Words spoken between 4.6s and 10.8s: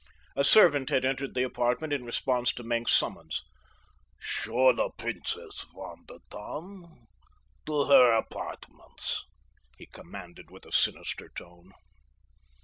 the Princess von der Tann to her apartments," he commanded with a